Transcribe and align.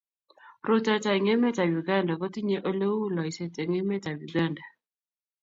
Rutoito 0.67 1.09
eng 1.17 1.27
emetab 1.33 1.69
Uganda 1.81 2.13
kotinyei 2.21 2.63
ole 2.69 2.85
uu 2.95 3.11
loiseet 3.15 3.55
eng 3.61 3.73
emetab 3.81 4.17
Uganda. 4.27 4.63